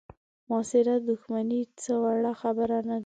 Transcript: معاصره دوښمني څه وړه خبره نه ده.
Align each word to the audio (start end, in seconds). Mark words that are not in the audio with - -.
معاصره 0.49 0.93
دوښمني 1.07 1.61
څه 1.81 1.93
وړه 2.01 2.33
خبره 2.41 2.79
نه 2.89 2.97
ده. 2.97 2.99